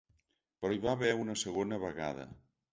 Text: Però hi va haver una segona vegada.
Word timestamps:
Però 0.63 0.73
hi 0.77 0.81
va 0.87 0.95
haver 0.95 1.13
una 1.27 1.37
segona 1.45 1.81
vegada. 1.87 2.29